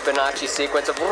Fibonacci 0.00 0.48
sequence 0.48 0.88
of. 0.88 1.09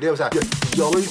Nollor. 0.00 0.16
Fattar 0.16 0.34
ni? 0.34 0.46
Digitalt 0.76 0.94
ljud, 0.94 1.07